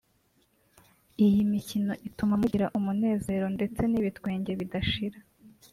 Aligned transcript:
iyi 1.25 1.39
mikino 1.51 1.91
ituma 2.07 2.35
mugira 2.41 2.65
umunezero 2.77 3.45
ndetse 3.55 3.81
n’ibitwenge 3.87 4.51
bidashira 4.59 5.19